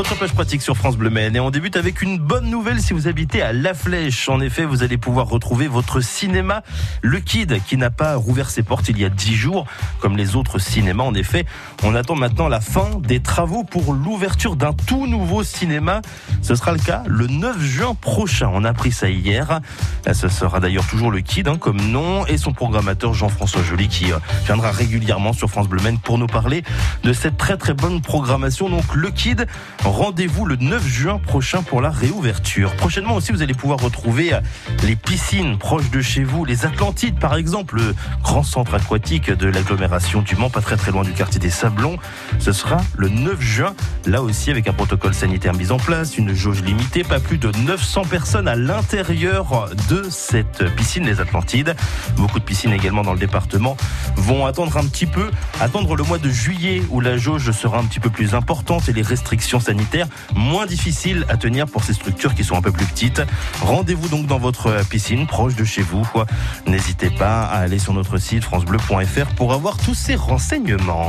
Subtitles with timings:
[0.00, 1.36] Votre page pratique sur France Bleu Maine.
[1.36, 4.30] Et on débute avec une bonne nouvelle si vous habitez à La Flèche.
[4.30, 6.62] En effet, vous allez pouvoir retrouver votre cinéma
[7.02, 9.66] Le Kid qui n'a pas rouvert ses portes il y a dix jours
[9.98, 11.04] comme les autres cinémas.
[11.04, 11.44] En effet,
[11.82, 16.00] on attend maintenant la fin des travaux pour l'ouverture d'un tout nouveau cinéma.
[16.40, 18.50] Ce sera le cas le 9 juin prochain.
[18.54, 19.60] On a appris ça hier.
[20.10, 24.14] Ce sera d'ailleurs toujours Le Kid hein, comme nom et son programmateur Jean-François Joly qui
[24.14, 26.62] euh, viendra régulièrement sur France Bleu Maine pour nous parler
[27.02, 28.70] de cette très très bonne programmation.
[28.70, 29.46] Donc Le Kid,
[29.90, 32.74] rendez-vous le 9 juin prochain pour la réouverture.
[32.76, 34.40] Prochainement aussi, vous allez pouvoir retrouver euh,
[34.84, 39.48] les piscines proches de chez vous, les Atlantides par exemple, le grand centre aquatique de
[39.48, 41.96] l'agglomération du Mans, pas très très loin du quartier des Sablons.
[42.38, 43.74] Ce sera le 9 juin,
[44.06, 47.50] là aussi avec un protocole sanitaire mis en place, une jauge limitée, pas plus de
[47.66, 51.74] 900 personnes à l'intérieur de cette piscine les Atlantides.
[52.16, 53.76] Beaucoup de piscines également dans le département
[54.16, 57.84] vont attendre un petit peu, attendre le mois de juillet où la jauge sera un
[57.84, 59.79] petit peu plus importante et les restrictions sanitaires
[60.34, 63.22] moins difficiles à tenir pour ces structures qui sont un peu plus petites.
[63.60, 66.06] Rendez-vous donc dans votre piscine proche de chez vous.
[66.66, 71.08] N'hésitez pas à aller sur notre site francebleu.fr pour avoir tous ces renseignements.